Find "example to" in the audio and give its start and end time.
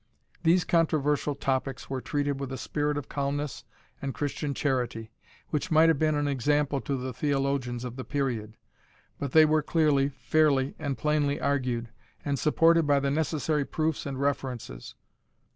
6.27-6.97